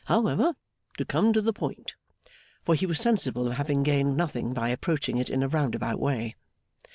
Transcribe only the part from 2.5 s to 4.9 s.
For he was sensible of having gained nothing by